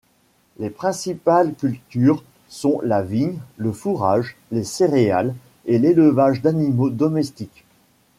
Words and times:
Les 0.57 0.71
principales 0.71 1.53
cultures 1.53 2.23
sont 2.47 2.81
la 2.83 3.03
vigne, 3.03 3.37
le 3.57 3.71
fourrage, 3.71 4.35
les 4.51 4.63
céréales 4.63 5.35
et 5.67 5.77
l’élevage 5.77 6.41
d’animaux 6.41 6.89
domestiques. 6.89 7.65